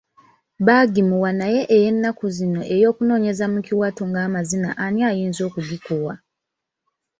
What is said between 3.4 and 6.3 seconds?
mu kiwato ng'amazina ani ayinza okugikuwa?